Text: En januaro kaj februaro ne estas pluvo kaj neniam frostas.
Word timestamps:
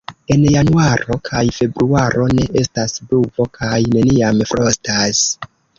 En 0.35 0.45
januaro 0.53 1.17
kaj 1.29 1.43
februaro 1.59 2.27
ne 2.39 2.49
estas 2.65 2.99
pluvo 3.13 3.49
kaj 3.61 3.77
neniam 3.95 4.45
frostas. 4.55 5.27